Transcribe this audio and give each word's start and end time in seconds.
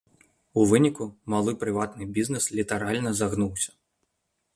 У 0.59 0.61
выніку 0.69 1.05
малы 1.33 1.53
прыватны 1.63 2.07
бізнес 2.15 2.47
літаральна 2.61 3.09
загнуўся. 3.21 3.71